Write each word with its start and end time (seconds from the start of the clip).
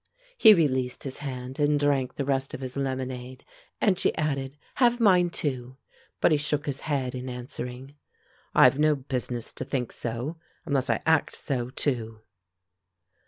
He 0.35 0.55
released 0.55 1.03
his 1.03 1.19
hand 1.19 1.59
and 1.59 1.79
drank 1.79 2.15
the 2.15 2.25
rest 2.25 2.55
of 2.55 2.59
his 2.61 2.75
lemonade, 2.75 3.45
and 3.79 3.99
she 3.99 4.15
added, 4.15 4.57
"Have 4.77 4.99
mine, 4.99 5.29
too," 5.29 5.77
but 6.19 6.31
he 6.31 6.39
shook 6.39 6.65
his 6.65 6.79
head 6.79 7.13
in 7.13 7.29
answering, 7.29 7.93
"I've 8.55 8.79
no 8.79 8.95
business 8.95 9.53
to 9.53 9.63
think 9.63 9.91
so, 9.91 10.37
unless 10.65 10.89
I 10.89 11.03
act 11.05 11.35
so, 11.35 11.69
too." 11.69 12.21